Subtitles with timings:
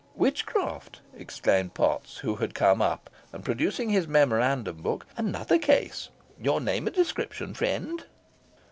[0.15, 5.05] "Witchcraft!" exclaimed Potts, who had come up, and producing his memorandum book.
[5.15, 6.09] "Another case.
[6.41, 8.03] Your name and description, friend?"